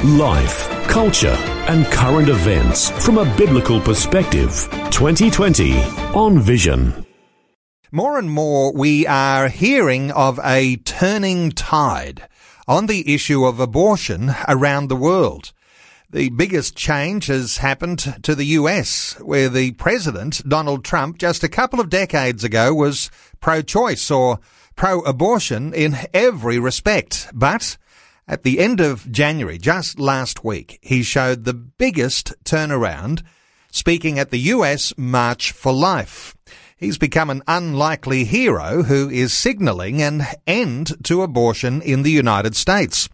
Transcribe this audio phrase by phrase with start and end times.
[0.00, 1.36] Life, culture,
[1.68, 4.68] and current events from a biblical perspective.
[4.90, 5.74] 2020
[6.12, 7.06] on Vision.
[7.92, 12.26] More and more, we are hearing of a turning tide
[12.66, 15.52] on the issue of abortion around the world.
[16.10, 21.48] The biggest change has happened to the US, where the president, Donald Trump, just a
[21.48, 23.08] couple of decades ago was
[23.40, 24.40] pro-choice or
[24.74, 27.28] pro-abortion in every respect.
[27.32, 27.76] But
[28.28, 33.22] at the end of January, just last week, he showed the biggest turnaround
[33.70, 36.36] speaking at the US March for Life.
[36.76, 42.56] He's become an unlikely hero who is signalling an end to abortion in the United
[42.56, 43.08] States.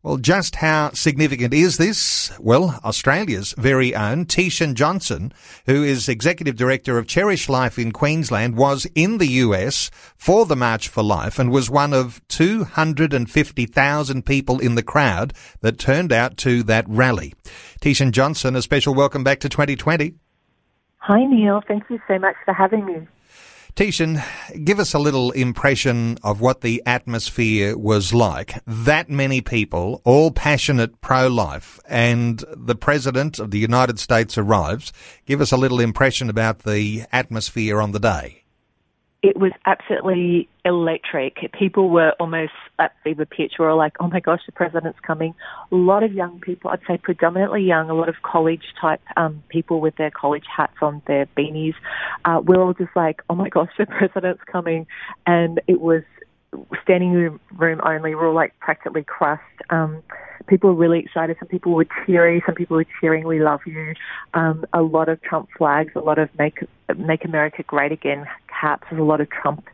[0.00, 2.30] Well, just how significant is this?
[2.38, 5.32] Well, Australia's very own Teeshan Johnson,
[5.66, 10.54] who is Executive Director of Cherish Life in Queensland, was in the US for the
[10.54, 16.36] March for Life and was one of 250,000 people in the crowd that turned out
[16.36, 17.34] to that rally.
[17.80, 20.14] Teeshan Johnson, a special welcome back to 2020.
[20.98, 21.60] Hi, Neil.
[21.66, 23.08] Thank you so much for having me.
[23.78, 24.20] Teeshan,
[24.64, 28.60] give us a little impression of what the atmosphere was like.
[28.66, 34.92] That many people, all passionate pro-life, and the President of the United States arrives.
[35.26, 38.42] Give us a little impression about the atmosphere on the day
[39.20, 41.52] it was absolutely electric.
[41.52, 43.54] People were almost at fever pitch.
[43.58, 45.34] We were all like, oh my gosh, the president's coming.
[45.72, 49.42] A lot of young people, I'd say predominantly young, a lot of college type um,
[49.48, 51.74] people with their college hats on, their beanies.
[52.24, 54.86] Uh, we're all just like, oh my gosh, the president's coming.
[55.26, 56.02] And it was
[56.82, 58.10] standing room only.
[58.10, 59.42] We were all like practically crushed.
[59.70, 60.02] Um,
[60.46, 61.36] people were really excited.
[61.38, 62.42] Some people were teary.
[62.46, 63.94] Some people were cheering, "We love you."
[64.34, 66.60] Um, a lot of Trump flags, a lot of "Make
[66.96, 68.26] Make America Great Again"
[68.60, 69.66] caps, a lot of Trump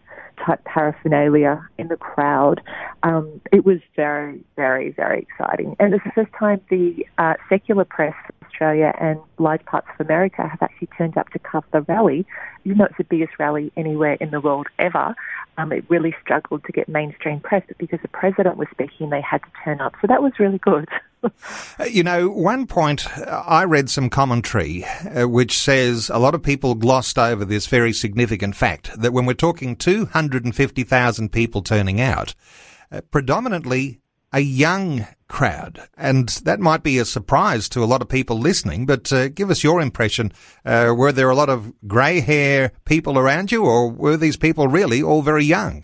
[0.44, 2.60] type paraphernalia in the crowd.
[3.02, 5.76] Um, it was very, very, very exciting.
[5.78, 8.14] And it's the first time the uh, secular press,
[8.54, 12.24] Australia and large parts of America, have actually turned up to cover the rally.
[12.64, 15.14] Even though it's the biggest rally anywhere in the world ever,
[15.58, 19.20] um, it really struggled to get mainstream press, but because the president was speaking, they
[19.20, 19.94] had to turn up.
[20.00, 20.88] So that was really good.
[21.90, 26.74] you know, one point I read some commentary uh, which says a lot of people
[26.74, 32.34] glossed over this very significant fact that when we're talking 250,000 people turning out,
[32.92, 34.00] uh, predominantly
[34.32, 35.80] a young crowd.
[35.96, 39.50] And that might be a surprise to a lot of people listening, but uh, give
[39.50, 40.32] us your impression.
[40.64, 44.68] Uh, were there a lot of grey hair people around you, or were these people
[44.68, 45.82] really all very young?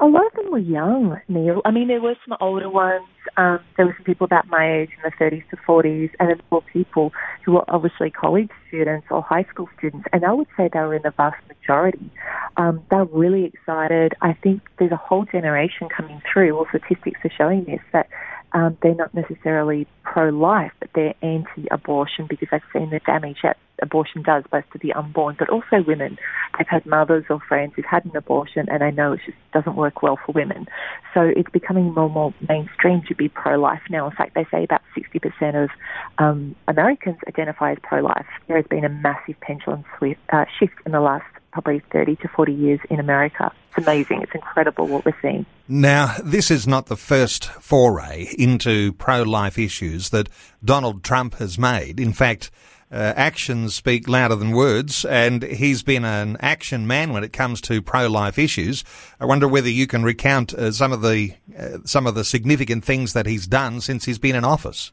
[0.00, 1.62] A lot of them were young, Neil.
[1.64, 3.08] I mean, there were some older ones.
[3.36, 6.40] Um, there were some people about my age in the 30s to 40s, and then
[6.50, 7.12] more people
[7.44, 10.06] who were obviously college students or high school students.
[10.12, 12.10] And I would say they were in the vast majority.
[12.56, 14.14] Um, they're really excited.
[14.22, 16.56] I think there's a whole generation coming through.
[16.56, 18.08] All statistics are showing this that
[18.56, 24.22] um, they're not necessarily pro-life, but they're anti-abortion because they've seen the damage that abortion
[24.22, 26.16] does both to the unborn, but also women.
[26.56, 29.76] They've had mothers or friends who've had an abortion, and they know it just doesn't
[29.76, 30.66] work well for women.
[31.12, 34.08] So it's becoming more and more mainstream to be pro-life now.
[34.08, 35.68] In fact, they say about 60% of
[36.16, 38.24] um, Americans identify as pro-life.
[38.48, 41.26] There has been a massive pendulum swift, uh, shift in the last
[41.62, 43.50] probably 30 to 40 years in America.
[43.70, 44.20] It's amazing.
[44.20, 45.46] It's incredible what we're seeing.
[45.68, 50.28] Now, this is not the first foray into pro life issues that
[50.62, 51.98] Donald Trump has made.
[51.98, 52.50] In fact,
[52.92, 57.62] uh, actions speak louder than words, and he's been an action man when it comes
[57.62, 58.84] to pro-life issues.
[59.18, 62.84] I wonder whether you can recount uh, some of the uh, some of the significant
[62.84, 64.92] things that he's done since he's been in office.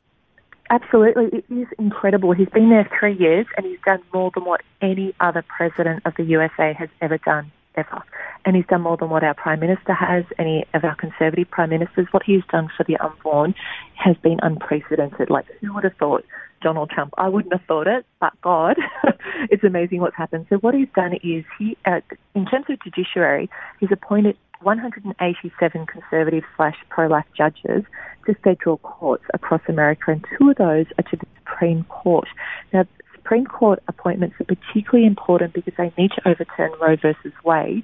[0.70, 1.26] Absolutely.
[1.40, 2.32] It is incredible.
[2.32, 6.14] He's been there three years and he's done more than what any other president of
[6.18, 8.02] the USA has ever done, ever.
[8.46, 11.70] And he's done more than what our Prime Minister has, any of our Conservative Prime
[11.70, 12.08] Ministers.
[12.12, 13.56] What he's done for the unborn
[13.96, 15.30] has been unprecedented.
[15.30, 16.26] Like, who would have thought
[16.62, 17.14] Donald Trump?
[17.18, 18.78] I wouldn't have thought it, but God,
[19.52, 20.48] it's amazing what's happened.
[20.50, 22.02] So, what he's done is, he, uh,
[22.36, 23.50] in terms of judiciary,
[23.80, 27.84] he's appointed 187 conservative slash pro-life judges
[28.26, 32.28] to federal courts across America, and two of those are to the Supreme Court.
[32.72, 37.84] Now, Supreme Court appointments are particularly important because they need to overturn Roe versus Wade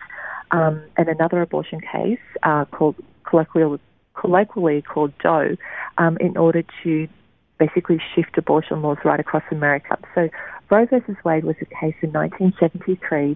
[0.51, 3.79] um, and another abortion case uh, called colloquially,
[4.15, 5.55] colloquially called Doe
[5.97, 7.07] um, in order to
[7.57, 9.97] basically shift abortion laws right across America.
[10.15, 10.29] So
[10.69, 13.35] Roe versus Wade was a case in 1973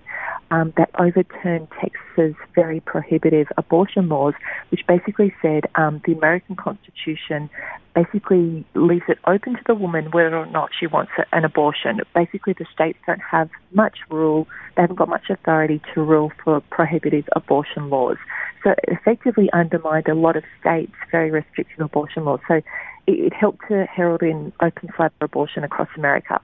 [0.51, 4.35] um, that overturned Texas's very prohibitive abortion laws,
[4.69, 7.49] which basically said um, the American Constitution
[7.95, 12.01] basically leaves it open to the woman whether or not she wants an abortion.
[12.13, 16.61] Basically, the states don't have much rule, they haven't got much authority to rule for
[16.69, 18.17] prohibitive abortion laws.
[18.63, 22.39] So it effectively undermined a lot of states' very restrictive abortion laws.
[22.47, 22.61] So
[23.07, 26.39] it, helped to herald in open flavor abortion across America.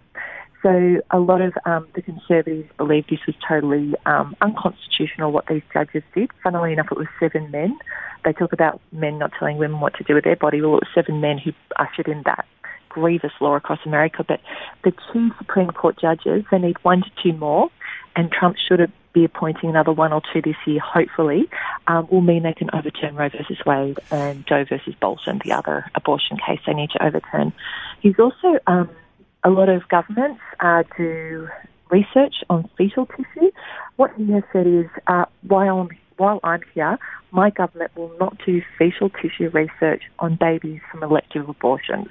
[0.62, 5.62] So a lot of um, the Conservatives believe this was totally um, unconstitutional what these
[5.74, 6.30] judges did.
[6.44, 7.78] Funnily enough, it was seven men.
[8.26, 10.62] They talk about men not telling women what to do with their body.
[10.62, 12.46] Well, it was seven men who ushered in that
[12.90, 14.26] grievous law across America.
[14.28, 14.42] But
[14.84, 17.70] the two Supreme Court judges, they need one to two more,
[18.16, 21.50] and Trump should be appointing another one or two this year, hopefully,
[21.88, 25.90] um, will mean they can overturn Roe versus Wade and Doe versus Bolton, the other
[25.96, 27.54] abortion case they need to overturn.
[28.02, 28.90] He's also um,
[29.44, 31.48] a lot of governments uh, do
[31.90, 33.52] research on fetal tissue.
[33.96, 36.98] What he has said is, uh, while, I'm, while I'm here,
[37.32, 42.08] my government will not do fetal tissue research on babies from elective abortions.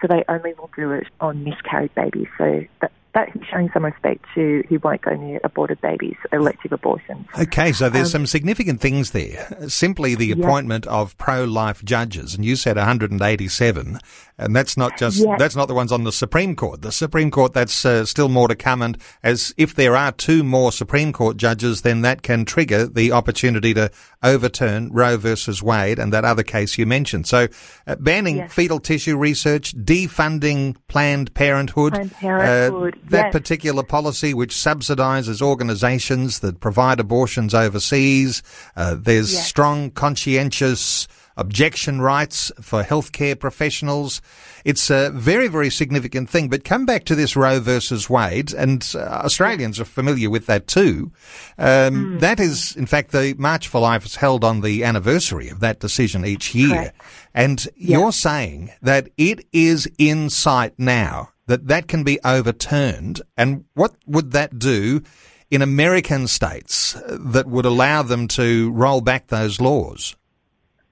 [0.00, 2.28] So they only will do it on miscarried babies.
[2.38, 6.72] So that, that he's showing some respect to he won't go near aborted babies, elective
[6.72, 7.26] abortions.
[7.38, 9.56] Okay, so there's um, some significant things there.
[9.68, 10.92] Simply the appointment yeah.
[10.92, 13.98] of pro-life judges, and you said 187,
[14.38, 15.36] and that's not just yeah.
[15.38, 16.82] that's not the ones on the Supreme Court.
[16.82, 20.42] The Supreme Court that's uh, still more to come, and as if there are two
[20.42, 23.90] more Supreme Court judges, then that can trigger the opportunity to
[24.22, 27.26] overturn Roe versus Wade and that other case you mentioned.
[27.26, 27.46] So,
[27.86, 28.52] uh, banning yes.
[28.52, 32.94] fetal tissue research, defunding Planned Parenthood, Planned Parenthood.
[32.94, 33.32] Uh, that yes.
[33.32, 38.42] particular policy which subsidises organisations that provide abortions overseas.
[38.76, 39.46] Uh, there's yes.
[39.46, 41.06] strong conscientious
[41.36, 44.20] objection rights for healthcare professionals.
[44.64, 46.48] It's a very, very significant thing.
[46.48, 50.66] But come back to this Roe versus Wade, and uh, Australians are familiar with that
[50.66, 51.12] too.
[51.58, 52.20] Um, mm.
[52.20, 55.80] That is, in fact, the March for Life is held on the anniversary of that
[55.80, 56.76] decision each year.
[56.76, 57.02] Correct.
[57.34, 57.98] And yeah.
[57.98, 63.22] you're saying that it is in sight now that that can be overturned.
[63.36, 65.02] And what would that do
[65.50, 70.16] in American states uh, that would allow them to roll back those laws?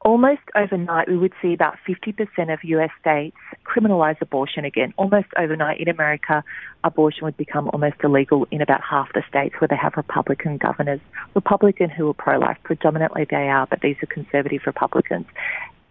[0.04, 4.92] Almost overnight, we would see about 50% of US states criminalise abortion again.
[4.96, 6.42] Almost overnight in America,
[6.82, 10.98] abortion would become almost illegal in about half the states where they have Republican governors.
[11.36, 15.26] Republican who are pro-life, predominantly they are, but these are conservative Republicans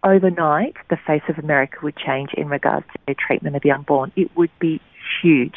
[0.04, 4.12] overnight, the face of America would change in regards to their treatment of the unborn.
[4.16, 4.80] It would be
[5.22, 5.56] huge.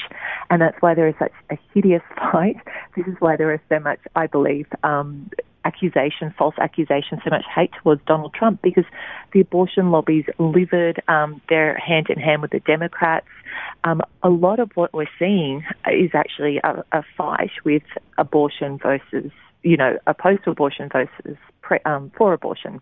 [0.49, 2.57] And that's why there is such a hideous fight.
[2.95, 5.29] This is why there is so much, I believe, um,
[5.63, 8.85] accusation, false accusation, so much hate towards Donald Trump because
[9.33, 10.99] the abortion lobbies livid.
[11.07, 13.27] Um, they're hand in hand with the Democrats.
[13.83, 17.83] Um, a lot of what we're seeing is actually a, a fight with
[18.17, 19.31] abortion versus,
[19.63, 22.79] you know, opposed to abortion versus pre, um, for abortion.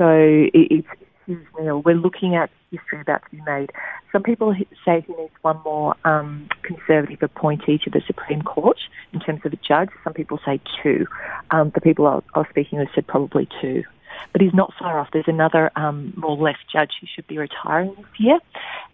[0.00, 0.88] So it, it's
[1.26, 1.82] his meal.
[1.84, 3.70] We're looking at history about to be made.
[4.12, 8.78] Some people say he needs one more um, conservative appointee to the Supreme Court
[9.12, 9.90] in terms of a judge.
[10.02, 11.06] Some people say two.
[11.50, 13.84] Um, the people I was speaking with said probably two.
[14.32, 15.08] But he's not far off.
[15.12, 18.38] There's another um, more left judge who should be retiring this year,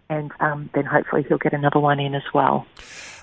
[0.08, 2.66] and um, then hopefully he'll get another one in as well.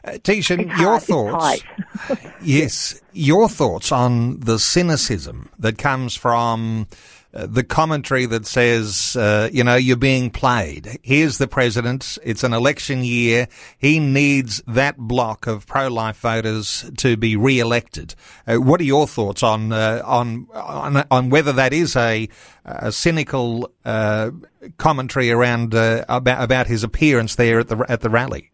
[0.05, 1.63] Uh, Teeshan, your thoughts?
[2.41, 6.87] yes, your thoughts on the cynicism that comes from
[7.33, 10.99] the commentary that says, uh, you know, you're being played.
[11.01, 12.17] Here's the president.
[12.23, 13.47] It's an election year.
[13.77, 18.13] He needs that block of pro-life voters to be re-elected.
[18.45, 22.29] Uh, what are your thoughts on, uh, on, on on whether that is a,
[22.65, 24.29] a cynical uh,
[24.77, 28.51] commentary around uh, about about his appearance there at the at the rally?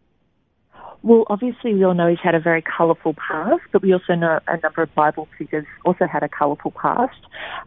[1.02, 4.38] Well, obviously, we all know he's had a very colourful past, but we also know
[4.46, 7.16] a number of Bible figures also had a colourful past.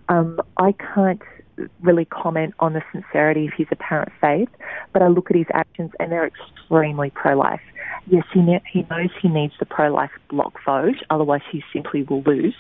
[0.08, 1.22] Um, I can't
[1.82, 4.50] really comment on the sincerity of his apparent faith,
[4.92, 7.62] but I look at his actions and they're extremely pro-life.
[8.08, 12.22] Yes, he, ne- he knows he needs the pro-life block vote, otherwise he simply will
[12.24, 12.56] lose.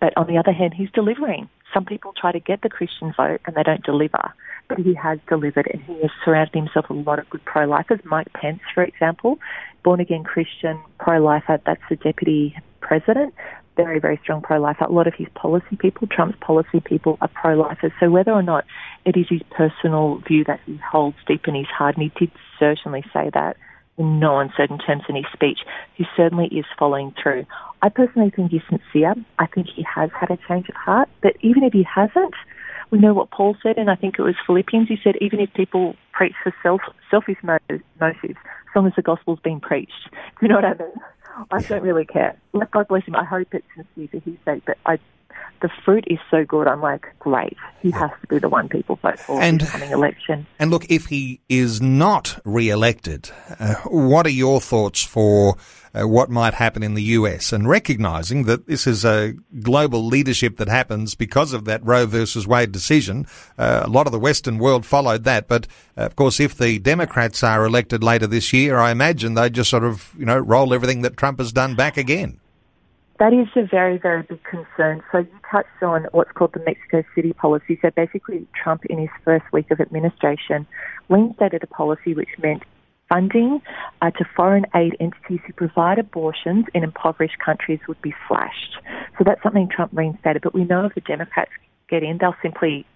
[0.00, 1.48] But on the other hand, he's delivering.
[1.72, 4.34] Some people try to get the Christian vote and they don't deliver
[4.78, 8.00] he has delivered and he has surrounded himself with a lot of good pro-lifers.
[8.04, 9.38] Mike Pence, for example,
[9.84, 13.34] born again Christian pro-lifer, that's the deputy president.
[13.76, 14.84] Very, very strong pro-lifer.
[14.84, 17.92] A lot of his policy people, Trump's policy people, are pro-lifers.
[18.00, 18.64] So whether or not
[19.04, 22.32] it is his personal view that he holds deep in his heart, and he did
[22.58, 23.56] certainly say that
[23.96, 25.60] in no uncertain terms in his speech,
[25.94, 27.46] he certainly is following through.
[27.82, 29.14] I personally think he's sincere.
[29.38, 32.34] I think he has had a change of heart, but even if he hasn't,
[32.90, 34.88] We know what Paul said, and I think it was Philippians.
[34.88, 36.80] He said, even if people preach for self,
[37.10, 40.10] selfish motives, as long as the gospel's being preached.
[40.10, 40.92] Do you know what I mean?
[41.50, 42.36] I don't really care.
[42.52, 43.14] Let God bless him.
[43.14, 44.98] I hope it's sincere for his sake, but I
[45.60, 46.66] the fruit is so good.
[46.66, 47.56] I'm like, great.
[47.82, 50.46] He has to be the one people vote for and, in the coming election.
[50.58, 55.56] And look, if he is not re-elected, uh, what are your thoughts for
[55.92, 57.52] uh, what might happen in the US?
[57.52, 62.46] And recognizing that this is a global leadership that happens because of that Roe versus
[62.46, 63.26] Wade decision.
[63.58, 66.78] Uh, a lot of the Western world followed that, but uh, of course, if the
[66.78, 70.72] Democrats are elected later this year, I imagine they just sort of you know roll
[70.72, 72.39] everything that Trump has done back again.
[73.20, 75.02] That is a very, very big concern.
[75.12, 77.78] So you touched on what's called the Mexico City policy.
[77.82, 80.66] So basically, Trump, in his first week of administration,
[81.10, 82.62] reinstated a policy which meant
[83.10, 83.60] funding
[84.00, 88.78] uh, to foreign aid entities who provide abortions in impoverished countries would be slashed.
[89.18, 90.40] So that's something Trump reinstated.
[90.40, 91.50] But we know if the Democrats
[91.90, 92.86] get in, they'll simply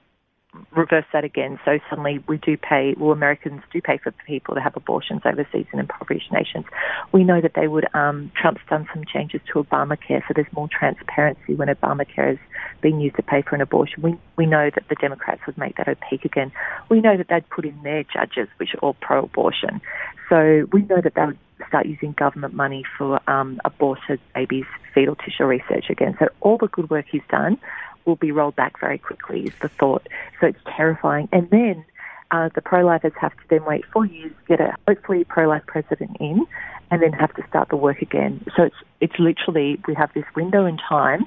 [0.73, 1.59] reverse that again.
[1.65, 5.67] So suddenly we do pay, well, Americans do pay for people to have abortions overseas
[5.73, 6.65] in impoverished nations.
[7.13, 10.69] We know that they would, um, Trump's done some changes to Obamacare, so there's more
[10.69, 12.39] transparency when Obamacare is
[12.81, 14.03] being used to pay for an abortion.
[14.03, 16.53] We, we know that the Democrats would make that opaque again.
[16.89, 19.81] We know that they'd put in their judges, which are all pro abortion.
[20.29, 25.17] So we know that they would start using government money for um, aborted babies' fetal
[25.17, 26.17] tissue research again.
[26.19, 27.59] So all the good work he's done
[28.05, 30.07] will be rolled back very quickly, is the thought.
[30.41, 31.29] So it's terrifying.
[31.33, 31.85] And then
[32.31, 36.47] uh, the pro-lifers have to then wait four years, get a hopefully pro-life president in,
[36.91, 38.45] and then have to start the work again.
[38.57, 41.27] So it's it's literally we have this window in time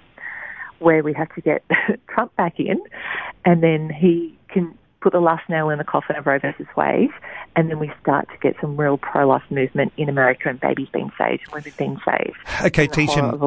[0.80, 1.64] where we have to get
[2.08, 2.80] Trump back in,
[3.46, 7.12] and then he can put the last nail in the coffin of Roe versus Wade,
[7.56, 11.12] and then we start to get some real pro-life movement in America and babies being
[11.18, 12.38] saved, women being saved.
[12.64, 12.88] Okay,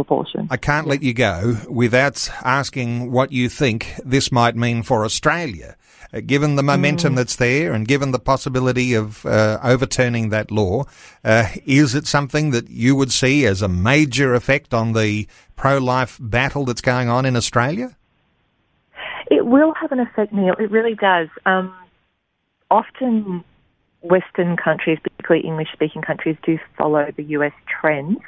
[0.00, 0.48] abortion.
[0.50, 0.90] I can't yeah.
[0.90, 5.76] let you go without asking what you think this might mean for Australia.
[6.12, 7.16] Uh, given the momentum mm.
[7.16, 10.84] that's there and given the possibility of uh, overturning that law,
[11.24, 16.18] uh, is it something that you would see as a major effect on the pro-life
[16.20, 17.96] battle that's going on in Australia?
[19.30, 20.54] It will have an effect, Neil.
[20.58, 21.28] It really does.
[21.46, 21.72] Um,
[22.70, 23.44] often,
[24.02, 28.18] Western countries, particularly English speaking countries, do follow the US trends.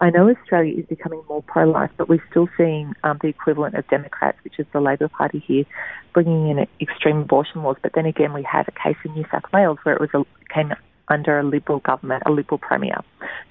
[0.00, 3.74] I know Australia is becoming more pro life, but we're still seeing um, the equivalent
[3.74, 5.64] of Democrats, which is the Labor Party here,
[6.12, 7.76] bringing in extreme abortion laws.
[7.82, 10.24] But then again, we had a case in New South Wales where it was a,
[10.52, 10.72] came
[11.08, 13.00] under a Liberal government, a Liberal Premier.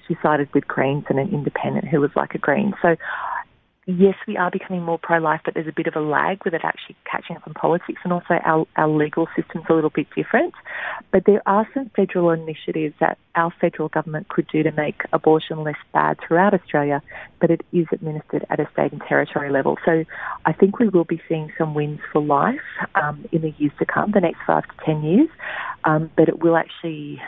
[0.08, 2.74] She sided with Greens and an independent who was like a Green.
[2.80, 2.96] So
[3.86, 6.60] yes, we are becoming more pro-life, but there's a bit of a lag with it
[6.64, 10.54] actually catching up in politics, and also our, our legal system's a little bit different.
[11.10, 15.64] But there are some federal initiatives that our federal government could do to make abortion
[15.64, 17.02] less bad throughout Australia,
[17.40, 19.78] but it is administered at a state and territory level.
[19.84, 20.04] So
[20.44, 22.60] I think we will be seeing some wins for life
[22.94, 25.28] um, in the years to come, the next five to ten years,
[25.84, 27.20] um, but it will actually